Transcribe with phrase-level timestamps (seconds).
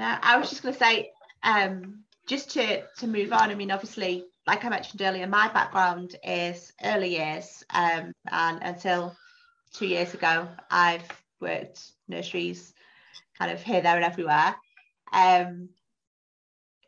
[0.00, 1.10] No, I was just going to say,
[1.42, 3.50] um, just to to move on.
[3.50, 9.14] I mean, obviously, like I mentioned earlier, my background is early years, um, and until
[9.74, 11.06] two years ago, I've
[11.38, 12.72] worked nurseries,
[13.38, 14.56] kind of here, there, and everywhere.
[15.12, 15.68] Um,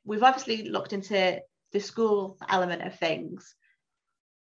[0.07, 1.39] we've obviously looked into
[1.73, 3.55] the school element of things.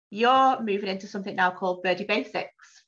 [0.08, 2.84] You're moving into something now called Birdie Basics.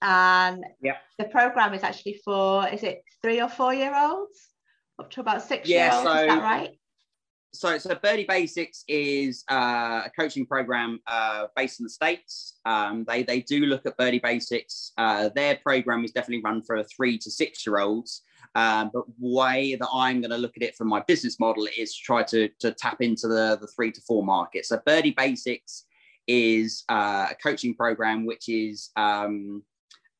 [0.00, 0.96] And yeah.
[1.18, 4.51] the program is actually for, is it three or four year olds?
[5.02, 6.78] Up to about six yeah, year olds, so, is that right?
[7.52, 12.60] So, so Birdie Basics is uh, a coaching program uh, based in the States.
[12.64, 14.92] Um, they, they do look at Birdie Basics.
[14.96, 18.22] Uh, their program is definitely run for three to six year olds.
[18.54, 21.96] Um, but way that I'm going to look at it from my business model is
[21.96, 24.66] to try to, to tap into the, the three to four market.
[24.66, 25.86] So Birdie Basics
[26.28, 29.64] is uh, a coaching program which is um,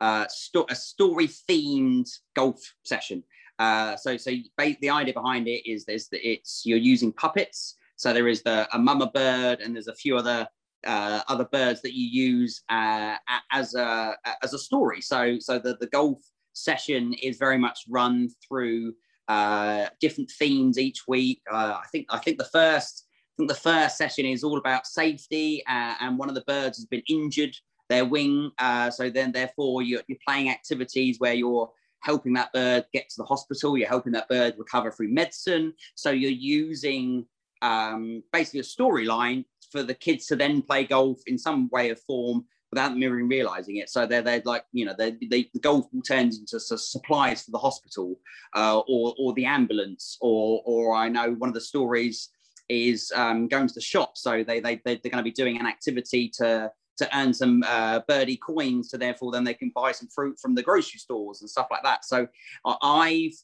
[0.01, 3.23] uh, sto- a story themed golf session.
[3.63, 7.77] Uh, so, so the idea behind it is the, it's you're using puppets.
[7.95, 10.49] So there is the a mama bird and there's a few other
[10.85, 13.15] uh, other birds that you use uh,
[13.53, 15.01] as a as a story.
[15.01, 16.19] So so the the golf
[16.55, 18.95] session is very much run through
[19.29, 21.41] uh, different themes each week.
[21.49, 24.89] Uh, I think I think the first I think the first session is all about
[24.89, 27.55] safety, uh, and one of the birds has been injured
[27.89, 28.51] their wing.
[28.91, 31.71] So then, therefore, you're, you're playing activities where you're
[32.03, 33.77] helping that bird get to the hospital.
[33.77, 35.73] You're helping that bird recover through medicine.
[35.95, 37.27] So you're using
[37.63, 41.97] um, basically a storyline for the kids to then play golf in some way or
[41.97, 43.91] form without them even realizing it.
[43.91, 47.51] So they're, they're like, you know, they, they, the golf ball turns into supplies for
[47.51, 48.19] the hospital
[48.57, 52.31] uh, or, or the ambulance, or, or I know one of the stories
[52.69, 54.17] is um, going to the shop.
[54.17, 58.01] So they, they, they're going to be doing an activity to, to earn some uh,
[58.09, 58.91] birdie coins.
[58.91, 61.83] So therefore, then they can buy some fruit from the grocery stores and stuff like
[61.83, 62.05] that.
[62.05, 62.27] So
[62.65, 63.35] I've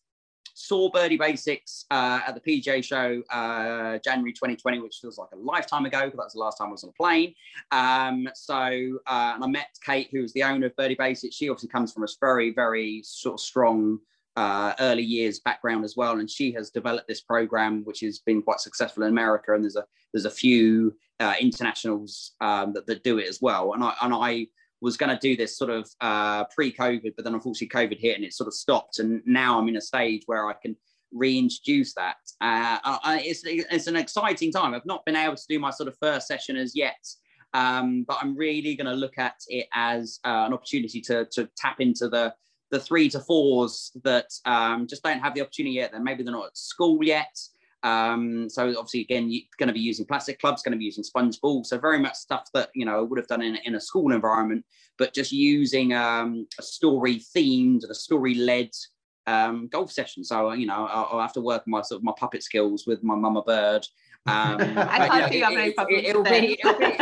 [0.59, 5.37] saw Birdie Basics uh, at the PGA show uh, January 2020, which feels like a
[5.37, 7.35] lifetime ago because that's the last time I was on a plane.
[7.71, 8.55] Um, so,
[9.07, 11.37] uh, and I met Kate, who was the owner of Birdie Basics.
[11.37, 14.01] She obviously comes from a very, very sort of strong
[14.39, 18.41] uh, early years background as well, and she has developed this program, which has been
[18.41, 19.53] quite successful in America.
[19.53, 23.73] And there's a there's a few uh, internationals um, that, that do it as well.
[23.73, 24.47] And I and I
[24.81, 28.25] was going to do this sort of uh, pre-COVID, but then unfortunately COVID hit and
[28.25, 29.01] it sort of stopped.
[29.01, 30.77] And now I'm in a stage where I can
[31.13, 32.19] reintroduce that.
[32.41, 34.75] Uh, I, it's, it's an exciting time.
[34.75, 37.05] I've not been able to do my sort of first session as yet,
[37.55, 41.51] um, but I'm really going to look at it as uh, an opportunity to, to
[41.57, 42.33] tap into the
[42.71, 45.93] the three to fours that um, just don't have the opportunity yet.
[45.93, 47.37] Then maybe they're not at school yet.
[47.83, 51.05] Um, so obviously, again, you're going to be using plastic clubs, going to be using
[51.05, 51.69] sponge balls.
[51.69, 54.13] So very much stuff that you know I would have done in, in a school
[54.13, 54.65] environment,
[54.99, 58.71] but just using um, a story themed, a story led
[59.27, 60.25] um, golf session.
[60.25, 63.03] So you know I'll, I'll, have to work my sort of my puppet skills with
[63.03, 63.87] my mama bird.
[64.27, 66.07] Um, I can't you any puppets.
[66.07, 66.99] It, will be, it'll be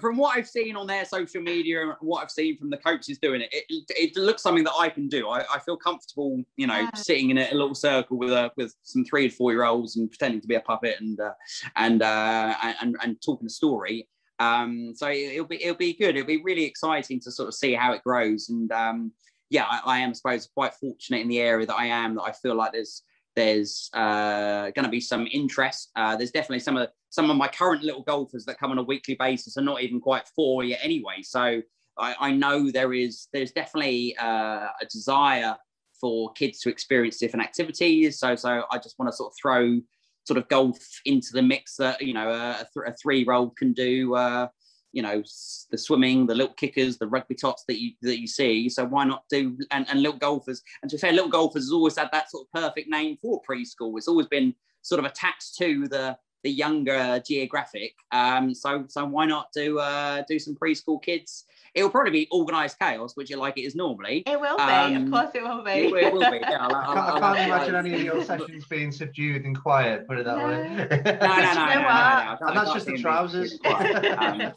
[0.00, 3.18] from what I've seen on their social media and what I've seen from the coaches
[3.18, 5.28] doing it, it, it looks something that I can do.
[5.28, 6.90] I, I feel comfortable, you know, yeah.
[6.94, 9.96] sitting in a, a, little circle with a, with some three or four year olds
[9.96, 11.32] and pretending to be a puppet and uh,
[11.76, 14.08] and, uh, and and talking a story.
[14.38, 16.16] Um, so it, will be it'll be good.
[16.16, 18.48] It'll be really exciting to sort of see how it grows.
[18.50, 19.12] And um,
[19.50, 22.14] yeah, I, I am, I suppose, quite fortunate in the area that I am.
[22.14, 23.02] That I feel like there's
[23.34, 25.90] there's uh, going to be some interest.
[25.96, 28.82] Uh, there's definitely some of some of my current little golfers that come on a
[28.82, 31.22] weekly basis are not even quite four yet anyway.
[31.22, 31.60] So
[31.98, 35.56] I, I know there is there's definitely uh, a desire
[36.00, 38.18] for kids to experience different activities.
[38.18, 39.80] So so I just want to sort of throw
[40.24, 43.72] sort of golf into the mix that you know a, a three year old can
[43.72, 44.14] do.
[44.14, 44.48] Uh,
[44.92, 45.22] you know
[45.70, 48.68] the swimming, the little kickers, the rugby tots that you that you see.
[48.68, 50.62] So why not do and, and little golfers?
[50.82, 53.40] And to be fair, little golfers has always had that sort of perfect name for
[53.48, 53.96] preschool.
[53.96, 57.94] It's always been sort of attached to the the younger geographic.
[58.10, 61.44] Um, so so why not do uh, do some preschool kids?
[61.74, 64.22] It will probably be organised chaos, which you like it is normally.
[64.26, 65.70] It will be, um, of course, it will be.
[65.70, 66.40] It, it will be.
[66.52, 69.58] Yeah, I'll, I'll, I can't, I can't imagine any of your sessions being subdued and
[69.58, 70.06] quiet.
[70.06, 70.46] Put it that no.
[70.46, 70.68] way.
[70.68, 73.58] no, no, no, no, no, no, And that's just the trousers.
[73.64, 74.52] Um,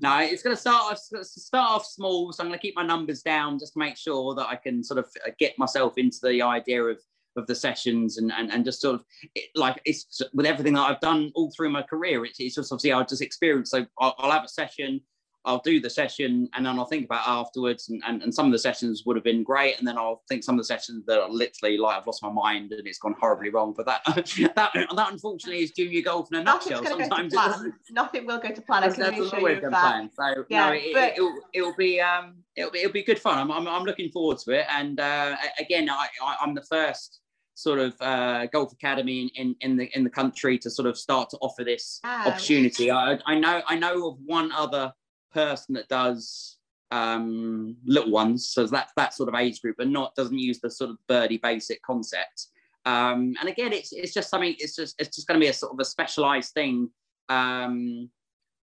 [0.00, 2.84] no, it's going to start off start off small, so I'm going to keep my
[2.84, 5.06] numbers down just to make sure that I can sort of
[5.38, 6.98] get myself into the idea of
[7.36, 9.04] of the sessions and and, and just sort of
[9.34, 12.24] it, like it's with everything that I've done all through my career.
[12.24, 13.70] It's, it's just obviously I'll just experience.
[13.70, 15.00] So I'll, I'll, have a session,
[15.44, 17.88] I'll do the session, and then I'll think about afterwards.
[17.88, 20.44] And, and and some of the sessions would have been great, and then I'll think
[20.44, 23.14] some of the sessions that are literally like I've lost my mind and it's gone
[23.18, 23.74] horribly wrong.
[23.76, 24.02] But that
[24.54, 26.84] that that unfortunately is junior golf in a nutshell.
[26.84, 27.34] Sometimes
[27.90, 28.84] nothing will go to plan.
[28.84, 29.70] I can assure you of that.
[29.70, 30.10] Plan.
[30.12, 31.12] So yeah, no, it, but...
[31.14, 33.38] it'll, it'll be um it'll be it'll be good fun.
[33.38, 34.66] I'm I'm, I'm looking forward to it.
[34.70, 37.20] And uh, again, I, I I'm the first
[37.54, 40.96] sort of uh, golf academy in, in, in the in the country to sort of
[40.96, 42.90] start to offer this opportunity.
[42.90, 44.92] I, I know I know of one other
[45.32, 46.58] person that does
[46.90, 50.70] um, little ones, so that's that sort of age group, but not doesn't use the
[50.70, 52.48] sort of birdie basic concept.
[52.84, 54.54] Um, and again, it's it's just something.
[54.58, 56.90] It's just it's just going to be a sort of a specialized thing
[57.28, 58.10] um,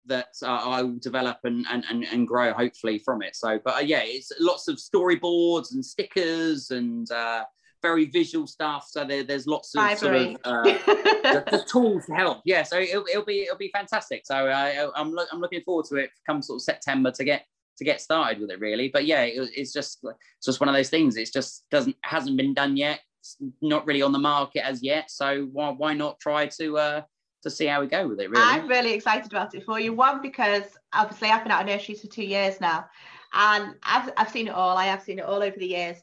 [0.06, 3.36] that uh, I will develop and, and and and grow hopefully from it.
[3.36, 7.44] So, but uh, yeah, it's lots of storyboards and stickers and uh,
[7.86, 8.88] very visual stuff.
[8.90, 12.42] So there, there's lots of sort of uh, the, the tools to help.
[12.44, 14.24] Yeah, so it'll, it'll be it'll be fantastic.
[14.26, 17.46] So uh, I'm lo- I'm looking forward to it come sort of September to get
[17.78, 18.90] to get started with it really.
[18.90, 21.16] But yeah, it, it's just it's just one of those things.
[21.16, 23.02] It's just doesn't hasn't been done yet.
[23.22, 25.12] It's not really on the market as yet.
[25.12, 27.02] So why why not try to uh
[27.44, 28.44] to see how we go with it really?
[28.44, 29.94] I'm really excited about it for you.
[29.94, 32.86] One, because obviously I've been out of nurseries for two years now,
[33.34, 34.76] and I've, I've seen it all.
[34.76, 35.98] I have seen it all over the years.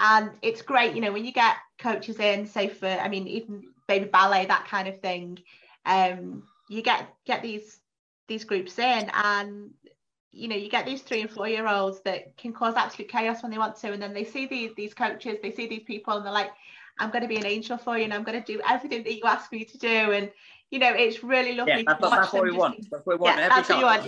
[0.00, 3.64] And it's great, you know, when you get coaches in, say for, I mean, even
[3.86, 5.38] baby ballet, that kind of thing,
[5.84, 7.78] um, you get get these
[8.26, 9.70] these groups in, and
[10.32, 13.42] you know, you get these three and four year olds that can cause absolute chaos
[13.42, 16.16] when they want to, and then they see these these coaches, they see these people,
[16.16, 16.52] and they're like,
[16.98, 19.14] I'm going to be an angel for you, and I'm going to do everything that
[19.14, 20.30] you ask me to do, and
[20.70, 21.84] you know, it's really lovely.
[21.86, 22.90] yeah, to watch that's what we want.
[22.90, 24.06] That's what we want Yeah, every that's what you want,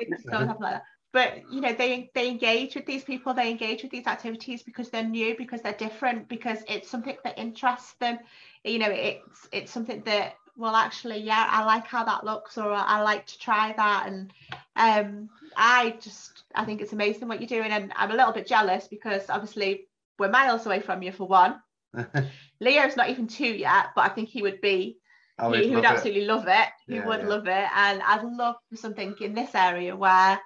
[0.00, 0.84] It's sort of like that.
[1.14, 4.90] But you know, they they engage with these people, they engage with these activities because
[4.90, 8.20] they're new, because they're different, because it's something that interests them.
[8.64, 12.72] You know, it's it's something that well actually, yeah, I like how that looks, or
[12.72, 14.08] I like to try that.
[14.08, 14.32] And
[14.76, 17.72] um I just I think it's amazing what you're doing.
[17.72, 19.88] And I'm a little bit jealous because obviously
[20.18, 21.62] we're miles away from you for one.
[22.60, 24.98] Leo's not even two yet, but I think he would be
[25.38, 25.90] Oh, he, he would it.
[25.90, 26.68] absolutely love it.
[26.88, 27.28] He Yeah, would yeah.
[27.28, 27.68] love it.
[27.76, 30.40] And I'd love something in this area where,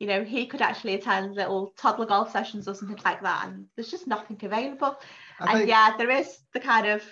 [0.00, 3.46] you know, he could actually attend little toddler golf sessions or something like that.
[3.46, 4.98] And there's just nothing available.
[5.38, 7.02] I and think- yeah, there is the kind of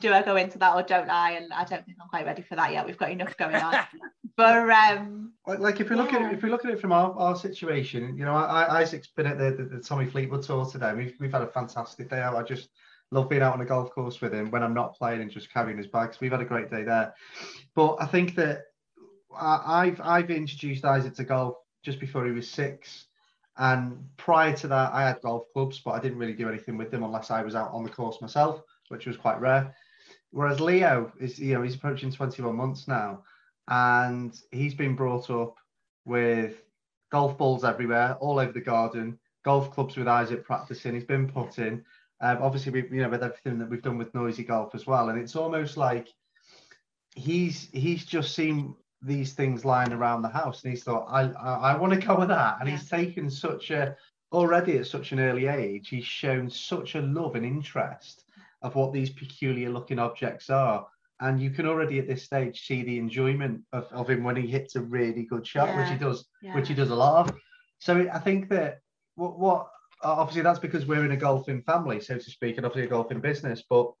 [0.00, 1.32] do I go into that or don't I?
[1.32, 2.86] And I don't think I'm quite ready for that yet.
[2.86, 3.74] We've got enough going on.
[4.36, 7.12] but um Like, if we look at it, if we look at it from our,
[7.18, 10.64] our situation, you know, I, I- Isaac's been at the, the, the Tommy Fleetwood tour
[10.66, 10.94] today.
[10.94, 12.36] We've we've had a fantastic day out.
[12.36, 12.68] I just
[13.10, 15.52] love being out on a golf course with him when I'm not playing and just
[15.52, 16.20] carrying his bags.
[16.20, 17.12] We've had a great day there.
[17.74, 18.62] But I think that
[19.36, 23.06] I've I've introduced Isaac to golf just before he was six.
[23.56, 26.90] And prior to that, I had golf clubs, but I didn't really do anything with
[26.90, 29.74] them unless I was out on the course myself, which was quite rare.
[30.32, 33.22] Whereas Leo is, you know, he's approaching 21 months now,
[33.68, 35.54] and he's been brought up
[36.04, 36.60] with
[37.10, 40.94] golf balls everywhere, all over the garden, golf clubs with Isaac practicing.
[40.94, 41.84] He's been putting.
[42.20, 45.08] Um, obviously, we, you know, with everything that we've done with noisy golf as well,
[45.08, 46.08] and it's almost like
[47.14, 48.74] he's he's just seen
[49.06, 52.18] these things lying around the house, and he's thought, I I, I want to go
[52.18, 53.96] with that, and he's taken such a
[54.32, 58.24] already at such an early age, he's shown such a love and interest
[58.62, 60.86] of what these peculiar looking objects are.
[61.20, 64.46] And you can already at this stage see the enjoyment of, of him when he
[64.46, 66.54] hits a really good shot, which he does, yeah.
[66.54, 67.36] which he does a lot of.
[67.78, 68.80] So I think that
[69.14, 69.70] what, what
[70.02, 73.20] obviously that's because we're in a golfing family, so to speak, and obviously a golfing
[73.20, 73.62] business.
[73.68, 73.92] But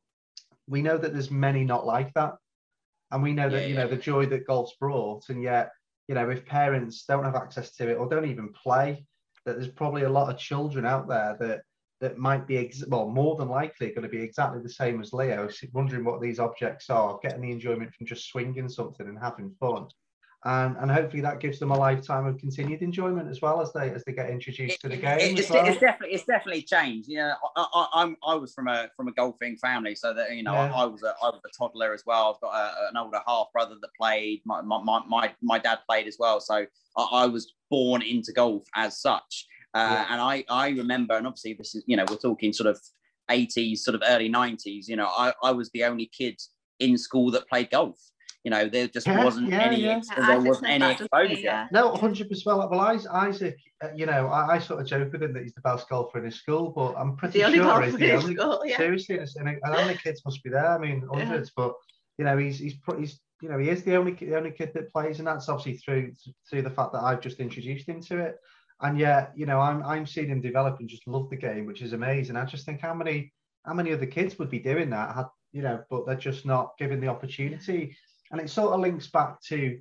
[0.68, 2.34] we know that there's many not like that,
[3.10, 3.94] and we know that Yeah, you know yeah.
[3.94, 5.70] the joy that golf's brought, and yet
[6.08, 9.04] you know if parents don't have access to it or don't even play,
[9.44, 11.62] that there's probably a lot of children out there that
[12.00, 15.12] that might be ex- well more than likely going to be exactly the same as
[15.12, 19.50] Leo, wondering what these objects are, getting the enjoyment from just swinging something and having
[19.58, 19.86] fun.
[20.46, 23.90] And, and hopefully that gives them a lifetime of continued enjoyment as well as they
[23.90, 25.36] as they get introduced to the It- game.
[25.36, 25.66] it's, well.
[25.66, 27.08] it's definitely it's definitely changed.
[27.08, 30.34] You know, I, I, I'm I was from a from a golfing family, so that
[30.36, 30.72] you know Yeah.
[30.72, 32.32] I, I was a I was a toddler as well.
[32.34, 34.42] I've got a, an older half brother that played.
[34.44, 36.64] My, my my my my dad played as well, so
[36.96, 39.46] I, I was born into golf as such.
[39.74, 40.06] Uh, Yeah.
[40.10, 42.78] And I I remember, and obviously this is you know we're talking sort of
[43.28, 44.86] 80s, sort of early 90s.
[44.86, 46.40] You know, I I was the only kid
[46.78, 47.98] in school that played golf.
[48.46, 50.00] You know, there just Yeah, wasn't yeah, any yeah.
[50.16, 51.40] there wasn't any that, doesn't exposure.
[51.40, 51.66] Yeah.
[51.72, 52.56] No, hundred percent.
[52.70, 55.54] Well, Isaac, Isaac uh, you know, I, I sort of joke with him that he's
[55.54, 58.34] the best golfer in his school, but I'm pretty the sure he's the only.
[58.36, 58.76] school, yeah.
[58.76, 60.68] Seriously, and, and how many kids must be there?
[60.68, 61.24] I mean, Yeah.
[61.24, 61.50] hundreds.
[61.56, 61.74] But
[62.18, 64.70] you know, he's he's put he's you know he is the only the only kid
[64.74, 66.12] that plays, and that's obviously through
[66.48, 68.36] through the fact that I've just introduced him to it.
[68.80, 71.82] And yet, you know, I'm I'm seeing him develop and just love the game, which
[71.82, 72.36] is amazing.
[72.36, 73.32] I just think how many
[73.64, 75.16] how many other kids would be doing that?
[75.16, 77.96] Had, you know, but they're just not given the opportunity.
[78.30, 79.78] And it sort of links back to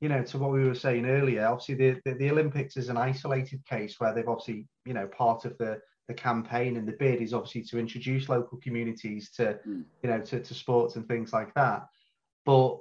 [0.00, 2.96] you know, to what we were saying earlier, obviously the, the, the Olympics is an
[2.96, 7.20] isolated case where they've obviously, you know, part of the, the campaign and the bid
[7.20, 9.84] is obviously to introduce local communities to, Mm.
[10.02, 11.88] you know, to, to sports and things like that.
[12.46, 12.78] But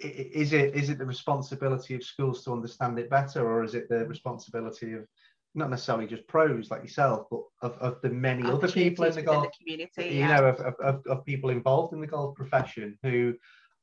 [0.00, 3.88] is it is it the responsibility of schools to understand it better, or is it
[3.90, 5.06] the responsibility of
[5.54, 9.22] not necessarily just pros like yourself, but of, of the many other people in the
[9.22, 10.14] golf the community.
[10.16, 10.36] You yeah.
[10.36, 13.34] know, of, of, of people involved in the golf profession who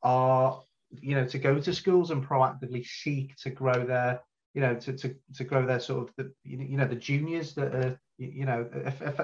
[0.03, 0.59] are,
[0.99, 4.21] you know, to go to schools and proactively seek to grow their,
[4.53, 7.73] you know, to, to, to grow their sort of the, you know, the juniors that
[7.73, 8.67] are, you know,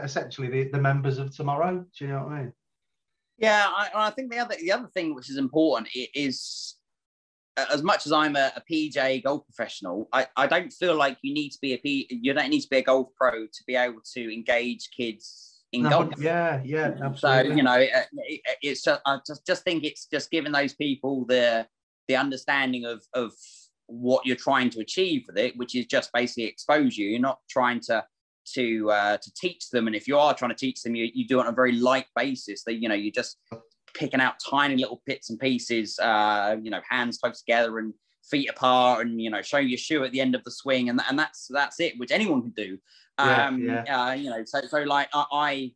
[0.04, 1.86] essentially the, the members of tomorrow.
[1.98, 2.54] Do you know what I mean?
[3.38, 6.76] Yeah, I, I think the other the other thing which is important is
[7.72, 11.34] as much as I'm a, a, PGA golf professional, I, I don't feel like you
[11.34, 12.08] need to be a P.
[12.10, 15.84] You don't need to be a golf pro to be able to engage kids in
[15.84, 16.10] no.
[16.18, 17.52] Yeah, yeah, absolutely.
[17.52, 20.74] So you know, it, it, it's just I just just think it's just giving those
[20.74, 21.68] people the
[22.08, 23.34] the understanding of of
[23.88, 27.10] what you're trying to achieve with it, which is just basically expose you.
[27.10, 28.06] You're not trying to
[28.54, 31.28] to uh, to teach them, and if you are trying to teach them, you, you
[31.28, 32.64] do it on a very light basis.
[32.64, 33.38] That you know, you're just
[33.94, 37.94] picking out tiny little bits and pieces, uh, you know, hands close together and
[38.30, 41.02] feet apart, and you know, show your shoe at the end of the swing, and
[41.10, 42.78] and that's that's it, which anyone can do.
[43.18, 44.06] Um, yeah, yeah.
[44.06, 45.72] Uh, you know, so so like I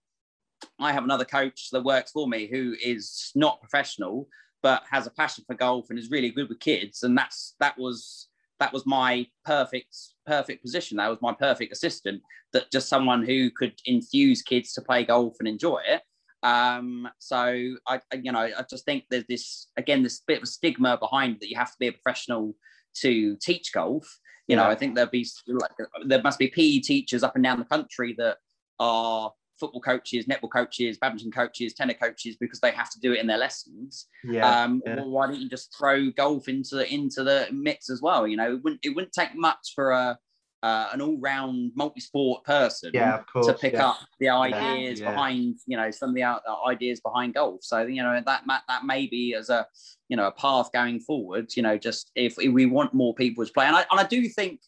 [0.80, 4.28] I have another coach that works for me who is not professional
[4.62, 7.78] but has a passion for golf and is really good with kids, and that's that
[7.78, 8.28] was
[8.60, 10.98] that was my perfect perfect position.
[10.98, 12.22] That was my perfect assistant.
[12.54, 16.02] That just someone who could infuse kids to play golf and enjoy it.
[16.44, 20.48] Um, so I, you know, I just think there's this again this bit of a
[20.48, 22.56] stigma behind that you have to be a professional
[22.96, 24.20] to teach golf.
[24.48, 24.64] You yeah.
[24.64, 25.72] know, I think there'll be like
[26.06, 28.38] there must be PE teachers up and down the country that
[28.80, 33.20] are football coaches, netball coaches, badminton coaches, tennis coaches because they have to do it
[33.20, 34.08] in their lessons.
[34.24, 34.96] Yeah, um, yeah.
[34.96, 38.28] Well, why don't you just throw golf into into the mix as well?
[38.28, 40.18] You know, it wouldn't it wouldn't take much for a
[40.64, 43.90] uh, an all-round multi-sport person yeah, course, to pick yeah.
[43.90, 45.10] up the ideas yeah.
[45.10, 48.86] behind you know some of the uh, ideas behind golf so you know that that
[48.86, 49.66] may be as a
[50.08, 53.46] you know a path going forward you know just if, if we want more people
[53.46, 54.60] to play and I, and I do think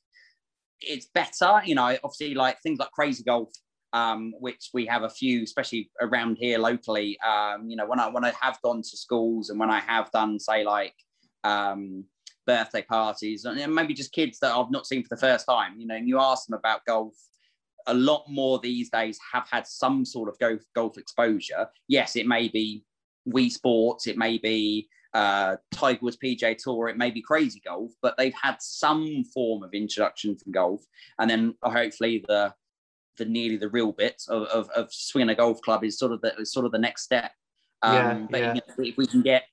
[0.81, 3.50] it's better you know obviously like things like crazy golf
[3.93, 7.15] um, which we have a few, especially around here locally.
[7.19, 10.09] Um, you know, when I when I have gone to schools and when I have
[10.12, 10.95] done, say, like
[11.43, 12.05] um,
[12.45, 15.88] birthday parties and maybe just kids that I've not seen for the first time, you
[15.88, 17.15] know, and you ask them about golf,
[17.88, 21.67] a lot more these days have had some sort of golf, golf exposure.
[21.88, 22.83] Yes, it may be
[23.27, 27.91] Wii Sports, it may be uh, Tiger Woods PGA Tour, it may be crazy golf,
[28.01, 30.83] but they've had some form of introduction from golf.
[31.19, 32.53] And then hopefully the
[33.17, 36.21] the nearly the real bit of, of, of swinging a golf club is sort of
[36.21, 37.31] the sort of the next step.
[37.83, 38.53] Um, yeah, but yeah.
[38.55, 39.43] You know, if we can get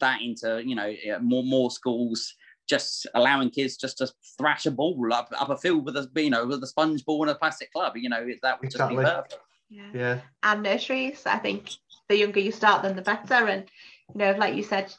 [0.00, 2.34] that into you know uh, more more schools
[2.68, 6.30] just allowing kids just to thrash a ball up up a field with a you
[6.30, 8.96] know with a sponge ball and a plastic club you know that would exactly.
[8.96, 9.38] just be perfect
[9.70, 9.90] yeah.
[9.94, 11.70] yeah and nurseries i think
[12.08, 13.68] the younger you start them the better and
[14.14, 14.94] you know like you said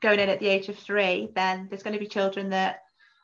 [0.00, 2.80] going in at the age of three then there's going to be children that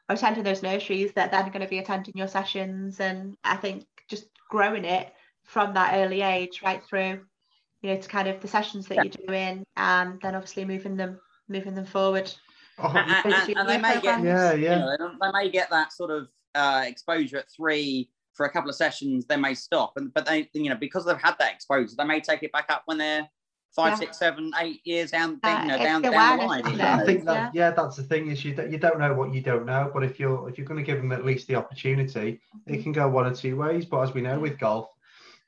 [0.08, 3.56] are attending those nurseries that then are going to be attending your sessions and i
[3.56, 5.12] think just growing it
[5.44, 7.20] from that early age right through
[7.86, 9.02] you know to kind of the sessions that yeah.
[9.04, 12.32] you're doing and then obviously moving them moving them forward
[12.78, 15.92] oh, and, and, and, they may get yeah yeah you know, they may get that
[15.92, 20.12] sort of uh, exposure at three for a couple of sessions they may stop and
[20.14, 22.82] but they you know because they've had that exposure they may take it back up
[22.86, 23.28] when they're
[23.74, 23.96] five, yeah.
[23.96, 26.80] six, seven, eight years down, uh, you know, down, down the line.
[26.80, 27.66] I think that yeah.
[27.66, 27.70] yeah.
[27.72, 30.48] that's the thing is you you don't know what you don't know, but if you're
[30.48, 32.82] if you're going to give them at least the opportunity, it mm-hmm.
[32.82, 33.84] can go one or two ways.
[33.84, 34.88] But as we know with golf,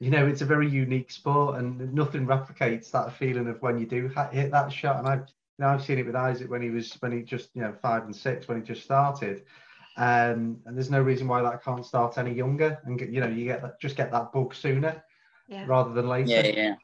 [0.01, 3.87] you know it's a very unique sport, and nothing replicates that feeling of when you
[3.87, 4.99] do hit that shot.
[4.99, 5.29] And I've
[5.59, 7.75] you know, I've seen it with Isaac when he was when he just you know
[7.83, 9.43] five and six when he just started.
[9.97, 13.27] Um, and there's no reason why that can't start any younger and get, you know
[13.27, 15.03] you get that just get that bug sooner
[15.49, 15.65] yeah.
[15.67, 16.31] rather than later.
[16.31, 16.75] Yeah, yeah.